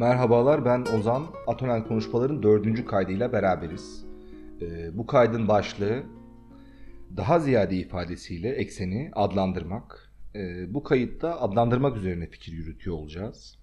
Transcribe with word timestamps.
Merhabalar 0.00 0.64
ben 0.64 0.86
Ozan. 0.98 1.26
Atonel 1.46 1.84
Konuşmaların 1.84 2.42
dördüncü 2.42 2.84
kaydıyla 2.84 3.32
beraberiz. 3.32 4.04
Ee, 4.62 4.98
bu 4.98 5.06
kaydın 5.06 5.48
başlığı 5.48 6.02
daha 7.16 7.38
ziyade 7.38 7.76
ifadesiyle 7.76 8.48
ekseni 8.48 9.10
adlandırmak. 9.12 10.12
Ee, 10.34 10.74
bu 10.74 10.82
kayıtta 10.82 11.40
adlandırmak 11.40 11.96
üzerine 11.96 12.26
fikir 12.26 12.52
yürütüyor 12.52 12.96
olacağız. 12.96 13.58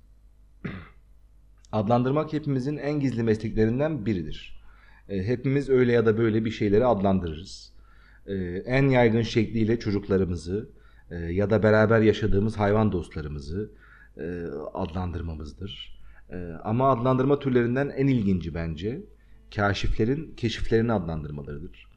adlandırmak 1.72 2.34
hepimizin 2.34 2.78
en 2.78 3.00
gizli 3.00 3.24
mesleklerinden 3.24 4.06
biridir. 4.06 4.64
Ee, 5.10 5.24
hepimiz 5.24 5.70
öyle 5.70 5.92
ya 5.92 6.06
da 6.06 6.18
böyle 6.18 6.46
bir 6.46 6.52
şeyleri 6.52 6.86
adlandırırız. 6.86 7.74
Ee, 8.28 8.34
en 8.66 8.90
yaygın 8.90 9.22
şekliyle 9.22 9.80
çocuklarımızı 9.80 10.70
e, 11.12 11.16
ya 11.16 11.50
da 11.50 11.64
beraber 11.64 12.02
yaşadığımız 12.02 12.58
hayvan 12.58 12.92
dostlarımızı 12.92 13.72
e, 14.18 14.46
adlandırmamızdır. 14.74 15.97
E, 16.32 16.36
ama 16.64 16.92
adlandırma 16.92 17.40
türlerinden 17.40 17.90
en 17.90 18.08
ilginci 18.08 18.54
bence 18.54 19.02
kaşiflerin 19.56 20.34
keşiflerini 20.38 20.94
adlandırmalarıdır. 20.94 21.88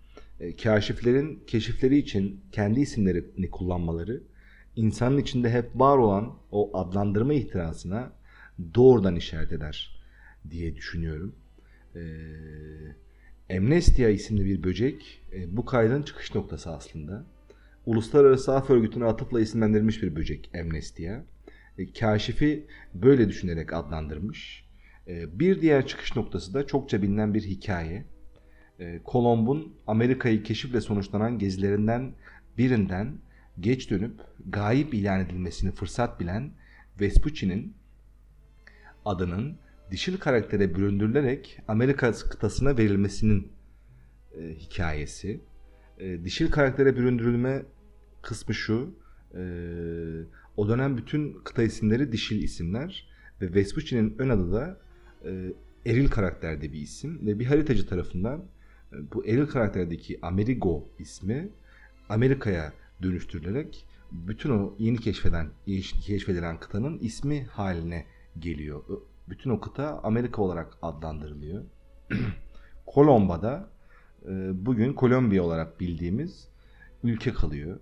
E, 0.40 0.56
kaşiflerin 0.56 1.42
keşifleri 1.46 1.98
için 1.98 2.40
kendi 2.52 2.80
isimlerini 2.80 3.50
kullanmaları 3.50 4.22
insanın 4.76 5.18
içinde 5.18 5.50
hep 5.50 5.70
var 5.74 5.98
olan 5.98 6.34
o 6.50 6.78
adlandırma 6.78 7.34
ihtirasına 7.34 8.12
doğrudan 8.74 9.16
işaret 9.16 9.52
eder 9.52 10.02
diye 10.50 10.76
düşünüyorum. 10.76 11.34
E, 11.94 12.02
Amnestia 13.56 14.08
isimli 14.08 14.44
bir 14.44 14.62
böcek 14.62 15.22
e, 15.32 15.56
bu 15.56 15.64
kaydın 15.64 16.02
çıkış 16.02 16.34
noktası 16.34 16.70
aslında. 16.70 17.24
Uluslararası 17.86 18.54
Af 18.54 18.70
Örgütü'ne 18.70 19.04
atıfla 19.04 19.40
isimlendirilmiş 19.40 20.02
bir 20.02 20.16
böcek 20.16 20.50
Amnestia. 20.60 21.24
E, 21.80 21.92
kaşifi 21.92 22.66
böyle 22.94 23.28
düşünerek 23.28 23.72
adlandırmış. 23.72 24.64
E, 25.08 25.38
bir 25.38 25.60
diğer 25.60 25.86
çıkış 25.86 26.16
noktası 26.16 26.54
da 26.54 26.66
çokça 26.66 27.02
bilinen 27.02 27.34
bir 27.34 27.42
hikaye. 27.42 28.04
E, 28.78 29.00
Kolomb'un 29.04 29.74
Amerika'yı 29.86 30.42
keşifle 30.42 30.80
sonuçlanan 30.80 31.38
gezilerinden 31.38 32.12
birinden 32.58 33.12
geç 33.60 33.90
dönüp 33.90 34.20
gayip 34.48 34.94
ilan 34.94 35.20
edilmesini 35.20 35.72
fırsat 35.72 36.20
bilen 36.20 36.50
Vespucci'nin 37.00 37.74
adının 39.04 39.56
dişil 39.90 40.18
karaktere 40.18 40.74
büründürülerek 40.74 41.58
Amerika 41.68 42.12
kıtasına 42.12 42.78
verilmesinin 42.78 43.52
e, 44.38 44.54
hikayesi. 44.54 45.40
E, 45.98 46.24
dişil 46.24 46.50
karaktere 46.50 46.96
büründürülme 46.96 47.62
kısmı 48.22 48.54
şu. 48.54 48.94
E, 49.34 49.42
o 50.60 50.68
dönem 50.68 50.96
bütün 50.96 51.32
kıta 51.44 51.62
isimleri 51.62 52.12
dişil 52.12 52.42
isimler 52.42 53.08
ve 53.40 53.54
Vespucci'nin 53.54 54.14
ön 54.18 54.28
adı 54.28 54.52
da 54.52 54.80
e, 55.24 55.52
eril 55.86 56.08
karakterde 56.08 56.72
bir 56.72 56.80
isim 56.80 57.26
ve 57.26 57.38
bir 57.38 57.46
haritacı 57.46 57.86
tarafından 57.86 58.44
e, 58.92 58.96
bu 59.12 59.26
eril 59.26 59.46
karakterdeki 59.46 60.18
Amerigo 60.22 60.88
ismi 60.98 61.48
Amerika'ya 62.08 62.72
dönüştürülerek 63.02 63.86
bütün 64.12 64.50
o 64.50 64.74
yeni 64.78 64.98
keşfeden 64.98 65.50
yeni 65.66 65.82
keşfedilen 65.82 66.60
kıtanın 66.60 66.98
ismi 66.98 67.44
haline 67.44 68.06
geliyor. 68.38 68.82
Bütün 69.28 69.50
o 69.50 69.60
kıta 69.60 70.00
Amerika 70.02 70.42
olarak 70.42 70.78
adlandırılıyor. 70.82 71.64
Kolomba'da 72.86 73.70
e, 74.24 74.50
bugün 74.66 74.92
Kolombiya 74.92 75.42
olarak 75.42 75.80
bildiğimiz 75.80 76.48
ülke 77.04 77.32
kalıyor. 77.32 77.80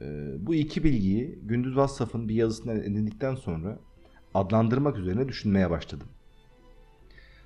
E, 0.00 0.04
bu 0.46 0.54
iki 0.54 0.84
bilgiyi 0.84 1.38
Gündüz 1.42 1.76
Vassaf'ın 1.76 2.28
bir 2.28 2.34
yazısında 2.34 2.74
edindikten 2.74 3.34
sonra 3.34 3.78
adlandırmak 4.34 4.98
üzerine 4.98 5.28
düşünmeye 5.28 5.70
başladım. 5.70 6.08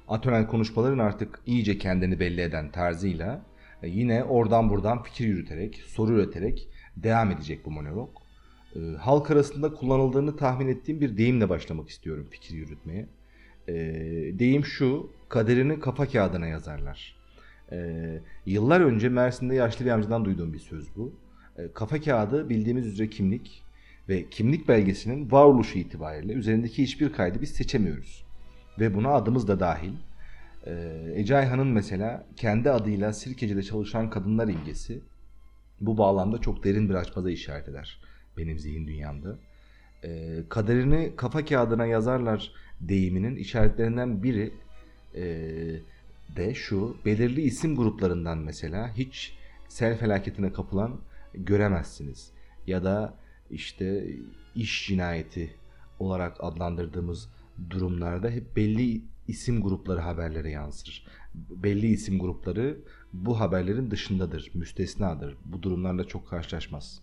Atonel 0.09 0.47
konuşmaların 0.47 0.99
artık 0.99 1.41
iyice 1.47 1.79
kendini 1.79 2.21
belli 2.21 2.41
eden 2.41 2.71
tarzıyla 2.71 3.43
e, 3.83 3.89
yine 3.89 4.25
oradan 4.25 4.71
buradan 4.71 5.03
fikir 5.03 5.27
yürüterek, 5.27 5.83
soru 5.87 6.13
üreterek 6.13 6.69
devam 6.97 7.31
edecek 7.31 7.67
bu 7.67 7.71
monolog. 7.71 8.11
Halk 8.99 9.31
arasında 9.31 9.75
kullanıldığını 9.75 10.37
tahmin 10.37 10.69
ettiğim 10.69 11.01
bir 11.01 11.17
deyimle 11.17 11.49
başlamak 11.49 11.89
istiyorum 11.89 12.29
fikir 12.31 12.55
yürütmeye. 12.55 13.09
Deyim 14.39 14.65
şu, 14.65 15.11
kaderini 15.29 15.81
kafa 15.81 16.09
kağıdına 16.09 16.47
yazarlar. 16.47 17.17
Yıllar 18.47 18.81
önce 18.81 19.09
Mersin'de 19.09 19.55
yaşlı 19.55 19.85
bir 19.85 19.91
amcadan 19.91 20.25
duyduğum 20.25 20.53
bir 20.53 20.59
söz 20.59 20.97
bu. 20.97 21.13
E, 21.61 21.73
kafa 21.75 22.01
kağıdı 22.01 22.49
bildiğimiz 22.49 22.87
üzere 22.87 23.11
kimlik 23.11 23.63
ve 24.09 24.31
kimlik 24.31 24.69
belgesinin 24.69 25.31
varoluşu 25.31 25.79
itibariyle 25.79 26.33
üzerindeki 26.33 26.83
hiçbir 26.83 27.13
kaydı 27.13 27.41
biz 27.41 27.51
seçemiyoruz. 27.51 28.25
Ve 28.79 28.95
buna 28.95 29.09
adımız 29.09 29.49
da 29.49 29.61
dahil. 29.61 29.93
E, 30.67 30.73
Ece 31.15 31.37
Ayhan'ın 31.37 31.67
mesela 31.67 32.27
kendi 32.37 32.71
adıyla 32.71 33.13
Sirkeci'de 33.13 33.63
çalışan 33.63 34.11
kadınlar 34.11 34.49
imgesi 34.49 35.01
bu 35.81 35.99
bağlamda 35.99 36.39
çok 36.39 36.65
derin 36.65 36.89
bir 36.89 36.95
açmaza 36.95 37.31
işaret 37.31 37.69
eder 37.69 38.01
benim 38.39 38.59
zihin 38.59 38.87
dünyamda. 38.87 39.39
E, 40.05 40.39
kaderini 40.49 41.13
kafa 41.17 41.45
kağıdına 41.45 41.87
yazarlar 41.87 42.53
deyiminin 42.81 43.37
işaretlerinden 43.37 44.23
biri 44.23 44.53
de 46.37 46.55
şu 46.55 46.97
belirli 47.05 47.41
isim 47.41 47.77
gruplarından 47.77 48.39
mesela 48.39 48.97
hiç 48.97 49.35
sel 49.69 49.99
felaketine 49.99 50.53
kapılan 50.53 51.01
göremezsiniz. 51.35 52.33
Ya 52.67 52.85
da 52.85 53.15
işte 53.51 54.07
iş 54.55 54.87
cinayeti 54.87 55.55
olarak 55.99 56.37
adlandırdığımız 56.41 57.29
durumlarda 57.71 58.31
hep 58.31 58.57
belli 58.57 59.03
isim 59.29 59.63
grupları 59.63 60.01
haberlere 60.01 60.51
yansır. 60.51 61.07
Belli 61.35 61.87
isim 61.87 62.19
grupları 62.19 62.79
bu 63.13 63.41
haberlerin 63.41 63.91
dışındadır, 63.91 64.51
müstesnadır. 64.55 65.37
Bu 65.45 65.63
durumlarla 65.63 66.05
çok 66.05 66.29
karşılaşmaz. 66.29 67.03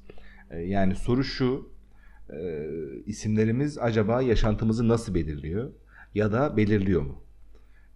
Ee, 0.51 0.57
yani 0.57 0.95
soru 0.95 1.23
şu, 1.23 1.69
e, 2.29 2.67
isimlerimiz 3.05 3.77
acaba 3.77 4.21
yaşantımızı 4.21 4.87
nasıl 4.87 5.15
belirliyor 5.15 5.71
ya 6.15 6.31
da 6.31 6.57
belirliyor 6.57 7.01
mu? 7.01 7.23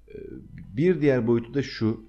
Ee, 0.09 0.13
bir 0.75 1.01
diğer 1.01 1.27
boyutu 1.27 1.53
da 1.53 1.63
şu, 1.63 2.05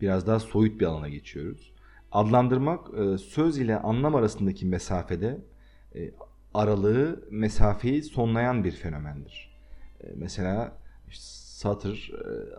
biraz 0.00 0.26
daha 0.26 0.40
soyut 0.40 0.80
bir 0.80 0.86
alana 0.86 1.08
geçiyoruz. 1.08 1.69
Adlandırmak 2.12 2.88
e, 2.98 3.18
söz 3.18 3.58
ile 3.58 3.78
anlam 3.78 4.14
arasındaki 4.14 4.66
mesafede 4.66 5.38
e, 5.94 6.10
aralığı, 6.54 7.24
mesafeyi 7.30 8.02
sonlayan 8.02 8.64
bir 8.64 8.72
fenomendir. 8.72 9.56
E, 10.00 10.06
mesela 10.16 10.78
Satır 11.60 12.12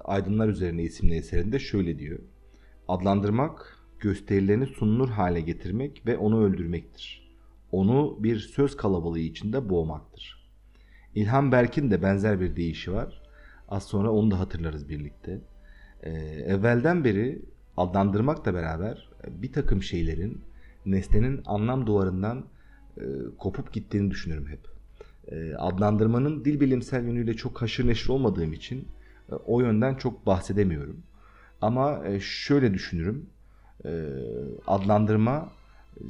Aydınlar 0.03 0.47
Üzerine 0.47 0.83
isimli 0.83 1.15
eserinde 1.15 1.59
şöyle 1.59 1.99
diyor. 1.99 2.19
Adlandırmak, 2.87 3.77
gösterilerini 3.99 4.65
sunulur 4.65 5.09
hale 5.09 5.41
getirmek 5.41 6.05
ve 6.05 6.17
onu 6.17 6.43
öldürmektir. 6.43 7.31
Onu 7.71 8.17
bir 8.19 8.39
söz 8.39 8.77
kalabalığı 8.77 9.19
içinde 9.19 9.69
boğmaktır. 9.69 10.51
İlhan 11.15 11.51
Berk'in 11.51 11.91
de 11.91 12.01
benzer 12.01 12.39
bir 12.39 12.55
deyişi 12.55 12.93
var. 12.93 13.21
Az 13.69 13.83
sonra 13.83 14.11
onu 14.11 14.31
da 14.31 14.39
hatırlarız 14.39 14.89
birlikte. 14.89 15.41
Ee, 16.03 16.11
evvelden 16.47 17.03
beri 17.03 17.41
adlandırmakla 17.81 18.53
beraber 18.53 19.09
e, 19.27 19.41
bir 19.41 19.53
takım 19.53 19.83
şeylerin 19.83 20.41
nesnenin 20.85 21.41
anlam 21.45 21.87
duvarından 21.87 22.45
e, 22.97 23.03
kopup 23.37 23.73
gittiğini 23.73 24.11
düşünürüm 24.11 24.47
hep. 24.47 24.59
E, 25.27 25.55
adlandırmanın 25.55 26.45
dil 26.45 26.59
bilimsel 26.59 27.05
yönüyle 27.05 27.33
çok 27.33 27.61
haşır 27.61 27.87
neşir 27.87 28.09
olmadığım 28.09 28.53
için 28.53 28.87
o 29.45 29.61
yönden 29.61 29.95
çok 29.95 30.25
bahsedemiyorum. 30.25 31.03
Ama 31.61 32.01
şöyle 32.19 32.73
düşünürüm. 32.73 33.29
Adlandırma 34.67 35.51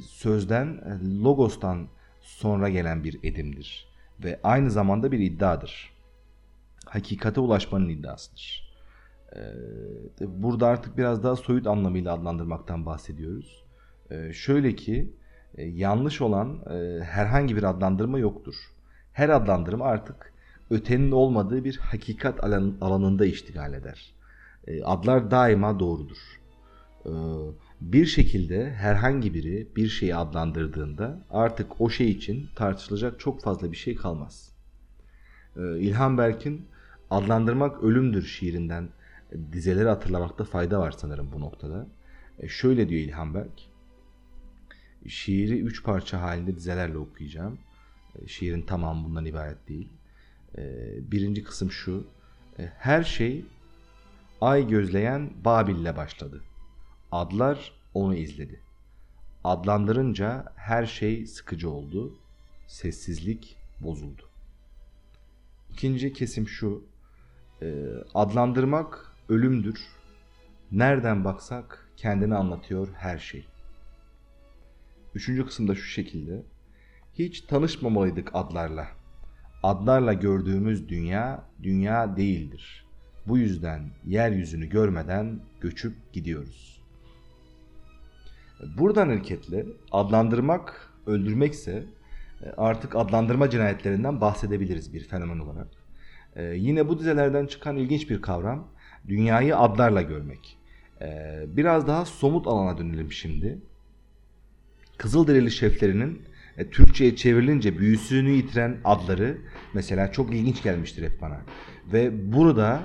sözden, 0.00 0.80
logostan 1.24 1.88
sonra 2.20 2.68
gelen 2.68 3.04
bir 3.04 3.18
edimdir. 3.22 3.88
Ve 4.24 4.40
aynı 4.42 4.70
zamanda 4.70 5.12
bir 5.12 5.18
iddiadır. 5.18 5.92
Hakikate 6.86 7.40
ulaşmanın 7.40 7.88
iddiasıdır. 7.88 8.71
Ee, 9.36 9.40
burada 10.42 10.66
artık 10.66 10.98
biraz 10.98 11.22
daha 11.22 11.36
soyut 11.36 11.66
anlamıyla 11.66 12.14
adlandırmaktan 12.14 12.86
bahsediyoruz. 12.86 13.64
Ee, 14.10 14.32
şöyle 14.32 14.76
ki 14.76 15.12
e, 15.54 15.64
yanlış 15.64 16.20
olan 16.20 16.60
e, 16.70 17.04
herhangi 17.04 17.56
bir 17.56 17.62
adlandırma 17.62 18.18
yoktur. 18.18 18.54
Her 19.12 19.28
adlandırma 19.28 19.84
artık 19.84 20.32
ötenin 20.70 21.10
olmadığı 21.10 21.64
bir 21.64 21.76
hakikat 21.76 22.44
alanında 22.80 23.26
iştigal 23.26 23.72
eder. 23.72 24.14
Ee, 24.66 24.82
adlar 24.82 25.30
daima 25.30 25.80
doğrudur. 25.80 26.42
Bir 27.80 28.06
şekilde 28.06 28.70
herhangi 28.70 29.34
biri 29.34 29.68
bir 29.76 29.88
şeyi 29.88 30.16
adlandırdığında 30.16 31.24
artık 31.30 31.80
o 31.80 31.90
şey 31.90 32.10
için 32.10 32.48
tartışılacak 32.56 33.20
çok 33.20 33.42
fazla 33.42 33.72
bir 33.72 33.76
şey 33.76 33.96
kalmaz. 33.96 34.52
İlhan 35.56 36.18
Berk'in 36.18 36.66
Adlandırmak 37.10 37.82
Ölümdür 37.82 38.22
şiirinden 38.22 38.88
dizeleri 39.52 39.88
hatırlamakta 39.88 40.44
fayda 40.44 40.80
var 40.80 40.90
sanırım 40.90 41.32
bu 41.32 41.40
noktada. 41.40 41.86
E 42.38 42.48
şöyle 42.48 42.88
diyor 42.88 43.00
İlhan 43.00 43.34
Berk. 43.34 43.68
Şiiri 45.08 45.60
üç 45.60 45.84
parça 45.84 46.20
halinde 46.22 46.56
dizelerle 46.56 46.98
okuyacağım. 46.98 47.58
E, 48.18 48.26
şiirin 48.26 48.62
tamamı 48.62 49.04
bundan 49.04 49.24
ibaret 49.24 49.68
değil. 49.68 49.88
Ee, 50.58 51.10
birinci 51.10 51.44
kısım 51.44 51.70
şu. 51.70 52.06
E, 52.58 52.66
her 52.78 53.02
şey 53.02 53.44
ay 54.40 54.68
gözleyen 54.68 55.30
Babil'le 55.44 55.96
başladı. 55.96 56.42
Adlar 57.12 57.72
onu 57.94 58.14
izledi. 58.14 58.60
Adlandırınca 59.44 60.52
her 60.56 60.86
şey 60.86 61.26
sıkıcı 61.26 61.70
oldu. 61.70 62.18
Sessizlik 62.66 63.56
bozuldu. 63.80 64.22
İkinci 65.72 66.12
kesim 66.12 66.48
şu. 66.48 66.84
E, 67.62 67.74
adlandırmak 68.14 69.11
ölümdür. 69.28 69.80
Nereden 70.72 71.24
baksak 71.24 71.88
kendini 71.96 72.34
anlatıyor 72.34 72.88
her 72.94 73.18
şey. 73.18 73.46
Üçüncü 75.14 75.46
kısımda 75.46 75.74
şu 75.74 75.82
şekilde. 75.82 76.42
Hiç 77.14 77.40
tanışmamalıydık 77.40 78.30
adlarla. 78.34 78.88
Adlarla 79.62 80.12
gördüğümüz 80.12 80.88
dünya, 80.88 81.44
dünya 81.62 82.16
değildir. 82.16 82.86
Bu 83.26 83.38
yüzden 83.38 83.90
yeryüzünü 84.06 84.66
görmeden 84.66 85.40
göçüp 85.60 86.12
gidiyoruz. 86.12 86.82
Buradan 88.78 89.08
hareketle 89.08 89.66
adlandırmak 89.92 90.90
öldürmekse 91.06 91.84
e, 92.42 92.50
artık 92.56 92.96
adlandırma 92.96 93.50
cinayetlerinden 93.50 94.20
bahsedebiliriz 94.20 94.94
bir 94.94 95.04
fenomen 95.04 95.38
olarak. 95.38 95.68
Ee, 96.36 96.42
yine 96.42 96.88
bu 96.88 96.98
dizelerden 96.98 97.46
çıkan 97.46 97.76
ilginç 97.76 98.10
bir 98.10 98.22
kavram 98.22 98.68
dünyayı 99.08 99.56
adlarla 99.56 100.02
görmek. 100.02 100.58
Ee, 101.00 101.44
biraz 101.46 101.86
daha 101.86 102.04
somut 102.04 102.46
alana 102.46 102.78
dönelim 102.78 103.12
şimdi. 103.12 103.58
Kızılderili 104.98 105.50
şeflerinin 105.50 106.22
e, 106.58 106.70
Türkçe'ye 106.70 107.16
çevrilince 107.16 107.78
büyüsünü 107.78 108.30
yitiren 108.30 108.76
adları 108.84 109.38
mesela 109.74 110.12
çok 110.12 110.34
ilginç 110.34 110.62
gelmiştir 110.62 111.02
hep 111.02 111.20
bana. 111.20 111.40
Ve 111.92 112.32
burada 112.32 112.82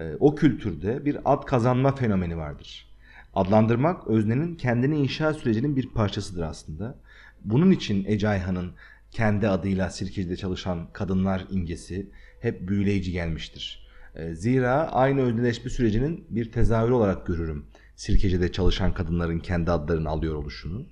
e, 0.00 0.14
o 0.20 0.34
kültürde 0.34 1.04
bir 1.04 1.18
ad 1.24 1.44
kazanma 1.44 1.94
fenomeni 1.94 2.36
vardır. 2.36 2.88
Adlandırmak 3.34 4.08
öznenin 4.08 4.54
kendini 4.54 4.98
inşa 4.98 5.34
sürecinin 5.34 5.76
bir 5.76 5.88
parçasıdır 5.88 6.42
aslında. 6.42 6.98
Bunun 7.44 7.70
için 7.70 8.04
Ece 8.08 8.28
Ayhan'ın 8.28 8.72
kendi 9.10 9.48
adıyla 9.48 9.90
Sirkeci'de 9.90 10.36
çalışan 10.36 10.92
kadınlar 10.92 11.44
imgesi 11.50 12.10
hep 12.40 12.68
büyüleyici 12.68 13.12
gelmiştir. 13.12 13.87
E, 14.14 14.34
zira 14.34 14.92
aynı 14.92 15.20
özneleşme 15.20 15.70
sürecinin 15.70 16.26
bir 16.30 16.52
tezahürü 16.52 16.92
olarak 16.92 17.26
görürüm. 17.26 17.66
Sirkeci'de 17.96 18.52
çalışan 18.52 18.94
kadınların 18.94 19.38
kendi 19.38 19.70
adlarını 19.70 20.08
alıyor 20.08 20.34
oluşunu. 20.34 20.86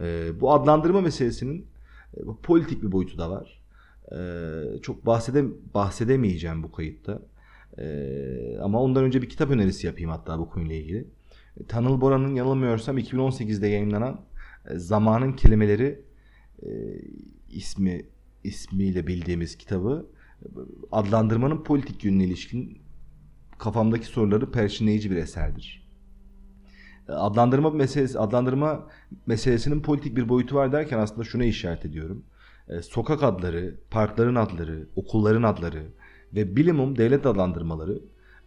E, 0.00 0.40
bu 0.40 0.52
adlandırma 0.52 1.00
meselesinin 1.00 1.66
e, 2.16 2.20
politik 2.42 2.82
bir 2.82 2.92
boyutu 2.92 3.18
da 3.18 3.30
var. 3.30 3.62
Çok 4.82 5.06
bahsede, 5.06 5.44
bahsedemeyeceğim 5.74 6.62
bu 6.62 6.72
kayıtta. 6.72 7.22
Ama 8.62 8.82
ondan 8.82 9.04
önce 9.04 9.22
bir 9.22 9.28
kitap 9.28 9.50
önerisi 9.50 9.86
yapayım 9.86 10.10
hatta 10.10 10.38
bu 10.38 10.50
konuyla 10.50 10.76
ilgili. 10.76 11.06
Tanıl 11.68 12.00
Bora'nın 12.00 12.34
yanılmıyorsam 12.34 12.98
2018'de 12.98 13.66
yayınlanan 13.66 14.20
Zamanın 14.76 15.32
Kelimeleri 15.32 16.00
ismi 17.50 18.02
ismiyle 18.44 19.06
bildiğimiz 19.06 19.56
kitabı 19.56 20.06
adlandırmanın 20.92 21.64
politik 21.64 22.04
yönüne 22.04 22.24
ilişkin 22.24 22.82
kafamdaki 23.58 24.06
soruları 24.06 24.50
perçinleyici 24.50 25.10
bir 25.10 25.16
eserdir. 25.16 25.88
Adlandırma 27.08 27.70
meselesi, 27.70 28.18
adlandırma 28.18 28.88
meselesinin 29.26 29.82
politik 29.82 30.16
bir 30.16 30.28
boyutu 30.28 30.56
var 30.56 30.72
derken 30.72 30.98
aslında 30.98 31.24
şuna 31.24 31.44
işaret 31.44 31.84
ediyorum. 31.84 32.24
E, 32.68 32.82
sokak 32.82 33.22
adları, 33.22 33.80
parkların 33.90 34.34
adları, 34.34 34.88
okulların 34.96 35.42
adları 35.42 35.82
ve 36.34 36.56
bilimum 36.56 36.98
devlet 36.98 37.26
adlandırmaları 37.26 38.02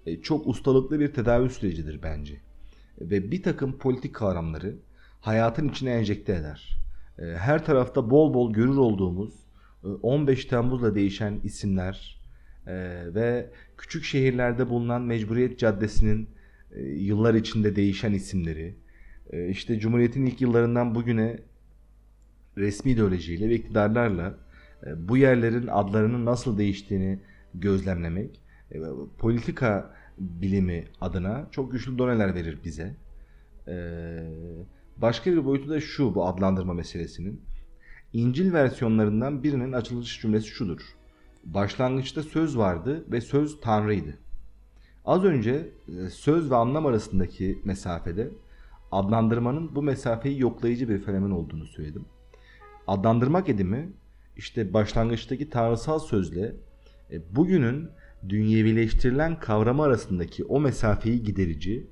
e, 0.06 0.22
çok 0.22 0.48
ustalıklı 0.48 1.00
bir 1.00 1.14
tedavi 1.14 1.50
sürecidir 1.50 2.04
bence. 2.04 2.42
Ve 3.02 3.32
bir 3.32 3.44
takım 3.44 3.78
politik 3.78 4.16
kavramları 4.16 4.76
hayatın 5.22 5.70
içine 5.70 5.92
enjekte 5.92 6.34
eder. 6.34 6.78
E, 7.20 7.24
her 7.24 7.66
tarafta 7.66 8.10
bol 8.10 8.34
bol 8.34 8.54
görür 8.54 8.78
olduğumuz 8.78 9.45
15 10.02 10.46
Temmuz'la 10.46 10.96
değişen 10.96 11.40
isimler 11.44 12.22
e, 12.68 12.74
ve 13.16 13.50
küçük 13.78 14.04
şehirlerde 14.04 14.70
bulunan 14.70 15.02
Mecburiyet 15.02 15.60
Caddesi'nin 15.60 16.30
e, 16.72 16.82
yıllar 16.82 17.34
içinde 17.34 17.76
değişen 17.76 18.14
isimleri, 18.14 18.76
e, 19.30 19.50
işte 19.50 19.80
Cumhuriyet'in 19.80 20.26
ilk 20.26 20.42
yıllarından 20.42 20.96
bugüne 20.96 21.40
resmi 22.58 22.92
ideolojiyle 22.92 23.50
ve 23.50 23.56
iktidarlarla 23.56 24.38
bu 24.96 25.18
yerlerin 25.18 25.68
adlarının 25.68 26.26
nasıl 26.26 26.58
değiştiğini 26.58 27.20
gözlemlemek, 27.54 28.42
politika 29.18 29.96
bilimi 30.18 30.84
adına 31.02 31.48
çok 31.52 31.72
güçlü 31.72 31.98
doneler 31.98 32.36
verir 32.36 32.60
bize. 32.64 32.96
Başka 34.98 35.32
bir 35.32 35.46
boyutu 35.46 35.70
da 35.70 35.82
şu 35.82 36.16
bu 36.16 36.28
adlandırma 36.28 36.74
meselesinin. 36.74 37.42
İncil 38.14 38.54
versiyonlarından 38.54 39.44
birinin 39.44 39.72
açılış 39.72 40.22
cümlesi 40.22 40.48
şudur. 40.48 40.82
Başlangıçta 41.44 42.24
söz 42.24 42.58
vardı 42.58 43.06
ve 43.12 43.22
söz 43.22 43.62
Tanrı'ydı. 43.62 44.18
Az 45.06 45.24
önce 45.24 45.70
e, 45.88 46.10
söz 46.10 46.52
ve 46.52 46.56
anlam 46.56 46.86
arasındaki 46.86 47.60
mesafede 47.64 48.32
adlandırmanın 48.92 49.76
bu 49.76 49.84
mesafeyi 49.84 50.40
yoklayıcı 50.40 50.90
bir 50.90 51.00
fenomen 51.00 51.32
olduğunu 51.32 51.66
söyledim. 51.66 52.06
Adlandırmak 52.88 53.50
edimi 53.50 53.90
işte 54.38 54.74
başlangıçtaki 54.74 55.50
tanrısal 55.50 56.00
sözle 56.00 56.56
e, 57.12 57.36
bugünün 57.36 57.90
dünyevileştirilen 58.30 59.40
kavramı 59.40 59.84
arasındaki 59.84 60.44
o 60.44 60.60
mesafeyi 60.60 61.24
giderici, 61.24 61.88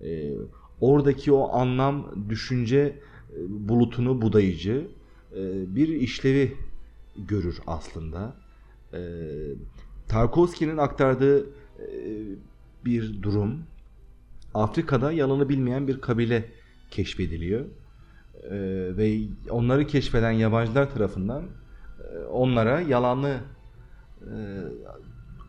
e, 0.00 0.32
oradaki 0.80 1.32
o 1.32 1.52
anlam, 1.52 2.28
düşünce 2.28 2.98
bulutunu 3.48 4.22
budayıcı 4.22 4.88
bir 5.66 5.88
işlevi 5.88 6.56
görür 7.18 7.58
aslında. 7.66 8.34
E, 8.92 9.00
Tarkovski'nin 10.08 10.76
aktardığı 10.76 11.40
e, 11.40 11.46
bir 12.84 13.22
durum. 13.22 13.62
Afrika'da 14.54 15.12
yalanı 15.12 15.48
bilmeyen 15.48 15.88
bir 15.88 16.00
kabile 16.00 16.44
keşfediliyor. 16.90 17.64
Ve 18.96 19.20
onları 19.50 19.86
keşfeden 19.86 20.30
yabancılar 20.30 20.94
tarafından 20.94 21.44
onlara 22.30 22.80
yalanı 22.80 23.40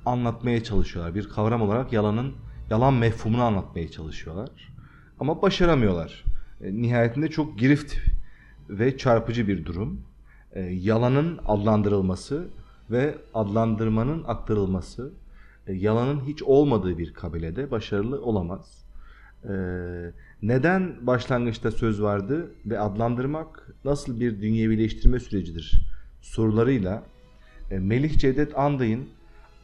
anlatmaya 0.05 0.63
çalışıyorlar. 0.63 1.15
Bir 1.15 1.29
kavram 1.29 1.61
olarak 1.61 1.93
yalanın 1.93 2.33
yalan 2.69 2.93
mefhumunu 2.93 3.43
anlatmaya 3.43 3.91
çalışıyorlar. 3.91 4.49
Ama 5.19 5.41
başaramıyorlar. 5.41 6.23
Nihayetinde 6.61 7.29
çok 7.29 7.59
girift 7.59 7.95
ve 8.69 8.97
çarpıcı 8.97 9.47
bir 9.47 9.65
durum. 9.65 10.01
E, 10.51 10.61
yalanın 10.61 11.39
adlandırılması 11.45 12.47
ve 12.91 13.17
adlandırmanın 13.33 14.23
aktarılması 14.27 15.13
e, 15.67 15.73
yalanın 15.73 16.19
hiç 16.19 16.43
olmadığı 16.43 16.97
bir 16.97 17.13
kabilede 17.13 17.71
başarılı 17.71 18.21
olamaz. 18.21 18.85
E, 19.43 19.53
neden 20.41 21.07
başlangıçta 21.07 21.71
söz 21.71 22.01
vardı 22.01 22.51
ve 22.65 22.79
adlandırmak 22.79 23.67
nasıl 23.85 24.19
bir 24.19 24.41
dünyevileştirme 24.41 25.19
sürecidir 25.19 25.81
sorularıyla 26.21 27.03
e, 27.71 27.79
Melih 27.79 28.17
Cevdet 28.17 28.57
Anday'ın 28.57 29.09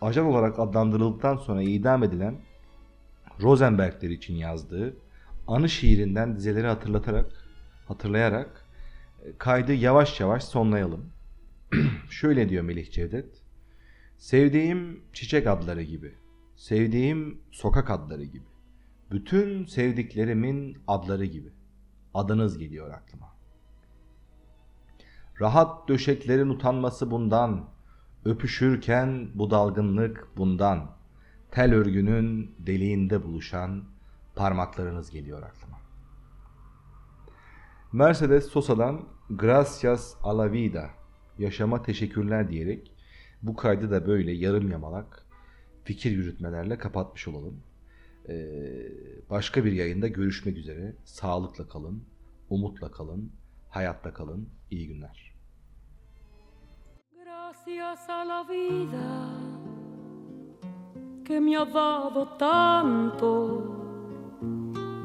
ajan 0.01 0.25
olarak 0.25 0.60
adlandırıldıktan 0.60 1.38
sonra 1.38 1.62
idam 1.62 2.03
edilen 2.03 2.36
Rosenbergler 3.41 4.10
için 4.10 4.33
yazdığı 4.33 4.93
anı 5.48 5.69
şiirinden 5.69 6.36
dizeleri 6.36 6.67
hatırlatarak 6.67 7.25
hatırlayarak 7.88 8.62
kaydı 9.38 9.74
yavaş 9.74 10.20
yavaş 10.20 10.44
sonlayalım. 10.44 11.10
Şöyle 12.10 12.50
diyor 12.50 12.63
Melih 12.63 12.92
Cevdet. 12.92 13.42
Sevdiğim 14.18 15.03
çiçek 15.13 15.48
adları 15.48 15.84
gibi. 15.84 16.15
Sevdiğim 16.56 17.42
sokak 17.51 17.89
adları 17.89 18.24
gibi. 18.24 18.46
Bütün 19.12 19.65
sevdiklerimin 19.65 20.77
adları 20.88 21.25
gibi. 21.25 21.50
Adınız 22.13 22.58
geliyor 22.58 22.92
aklıma. 22.92 23.34
Rahat 25.42 25.89
döşeklerin 25.89 26.50
utanması 26.50 27.12
bundan. 27.12 27.70
Öpüşürken 28.25 29.30
bu 29.36 29.51
dalgınlık 29.51 30.27
bundan. 30.38 30.92
Tel 31.51 31.74
örgünün 31.74 32.56
deliğinde 32.60 33.24
buluşan 33.24 33.84
parmaklarınız 34.36 35.10
geliyor 35.10 35.44
aklıma. 35.44 35.83
Mercedes 37.94 38.48
Sosa'dan 38.48 39.02
Gracias 39.30 40.16
a 40.24 40.38
la 40.38 40.52
vida 40.52 40.90
yaşama 41.38 41.82
teşekkürler 41.82 42.50
diyerek 42.50 42.92
bu 43.42 43.56
kaydı 43.56 43.92
da 43.92 44.08
böyle 44.08 44.32
yarım 44.32 44.72
yamalak 44.72 45.26
fikir 45.84 46.12
yürütmelerle 46.12 46.78
kapatmış 46.78 47.28
olalım. 47.28 47.64
Ee, 48.30 48.36
başka 49.30 49.66
bir 49.66 49.72
yayında 49.72 50.08
görüşmek 50.08 50.58
üzere. 50.58 50.96
Sağlıkla 51.06 51.68
kalın, 51.68 52.04
umutla 52.50 52.92
kalın, 52.92 53.32
hayatta 53.70 54.14
kalın. 54.14 54.50
İyi 54.72 54.88
günler. 54.88 55.34
Gracias 57.24 58.10
a 58.10 58.28
la 58.28 58.48
vida 58.50 59.30
que 61.28 61.40
me 61.40 61.56
ha 61.56 61.66
dado 61.66 62.38
tanto, 62.38 63.62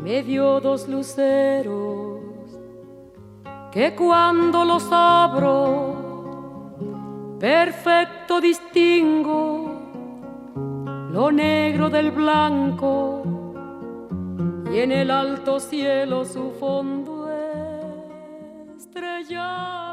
me 0.02 0.26
dio 0.26 0.62
dos 0.62 0.88
luceros 0.88 2.18
que 3.70 3.94
cuando 3.94 4.64
los 4.64 4.88
abro, 4.90 6.76
perfecto 7.38 8.40
distingo 8.40 9.68
lo 11.10 11.30
negro 11.32 11.90
del 11.90 12.10
blanco 12.10 13.22
y 14.72 14.78
en 14.78 14.92
el 14.92 15.10
alto 15.10 15.58
cielo 15.58 16.24
su 16.24 16.52
fondo 16.52 17.28
estrellado 18.76 19.87